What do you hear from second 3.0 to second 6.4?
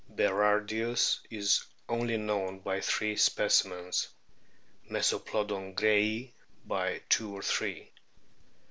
specimens, Meso plodon grayi